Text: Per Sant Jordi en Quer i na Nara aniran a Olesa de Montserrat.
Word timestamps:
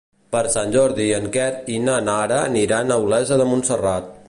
Per 0.35 0.39
Sant 0.53 0.71
Jordi 0.75 1.05
en 1.17 1.27
Quer 1.35 1.45
i 1.75 1.77
na 1.85 1.99
Nara 2.07 2.41
aniran 2.49 2.95
a 2.97 3.01
Olesa 3.07 3.41
de 3.43 3.51
Montserrat. 3.53 4.13